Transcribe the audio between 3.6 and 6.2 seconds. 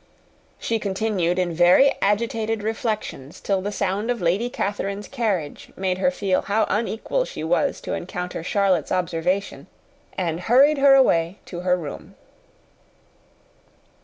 the sound of Lady Catherine's carriage made her